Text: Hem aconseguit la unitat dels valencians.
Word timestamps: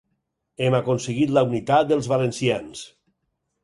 Hem 0.67 0.77
aconseguit 0.77 1.35
la 1.39 1.45
unitat 1.51 1.95
dels 1.95 2.13
valencians. 2.17 2.87